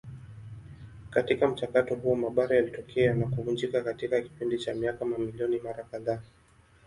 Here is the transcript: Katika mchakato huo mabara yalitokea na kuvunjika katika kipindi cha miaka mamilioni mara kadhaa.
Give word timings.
Katika 1.09 1.47
mchakato 1.47 1.95
huo 1.95 2.15
mabara 2.15 2.55
yalitokea 2.55 3.13
na 3.13 3.27
kuvunjika 3.27 3.81
katika 3.83 4.21
kipindi 4.21 4.57
cha 4.59 4.73
miaka 4.73 5.05
mamilioni 5.05 5.59
mara 5.59 5.83
kadhaa. 5.83 6.19